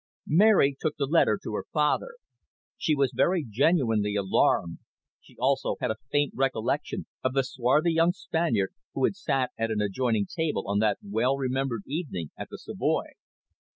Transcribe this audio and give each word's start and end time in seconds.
Mary 0.25 0.75
took 0.79 0.97
the 0.97 1.05
letter 1.05 1.37
to 1.43 1.53
her 1.53 1.65
father. 1.71 2.15
She 2.75 2.95
was 2.95 3.11
very 3.13 3.45
genuinely 3.47 4.15
alarmed; 4.15 4.79
she 5.21 5.35
also 5.39 5.75
had 5.79 5.91
a 5.91 5.97
faint 6.11 6.33
recollection 6.35 7.05
of 7.23 7.33
the 7.33 7.43
swarthy 7.43 7.93
young 7.93 8.11
Spaniard 8.11 8.73
who 8.95 9.03
had 9.03 9.15
sat 9.15 9.51
at 9.59 9.69
an 9.69 9.79
adjoining 9.79 10.25
table 10.25 10.67
on 10.67 10.79
that 10.79 10.97
well 11.03 11.37
remembered 11.37 11.83
evening 11.85 12.31
at 12.35 12.47
the 12.49 12.57
Savoy. 12.57 13.11